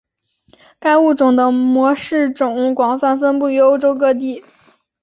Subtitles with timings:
[0.79, 4.43] 该物种的模式种广泛分布于欧洲各地。